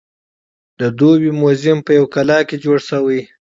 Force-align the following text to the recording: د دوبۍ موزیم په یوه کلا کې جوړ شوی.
د 0.79 0.81
دوبۍ 0.97 1.31
موزیم 1.41 1.77
په 1.85 1.91
یوه 1.97 2.09
کلا 2.15 2.39
کې 2.47 2.55
جوړ 2.63 2.77
شوی. 2.89 3.21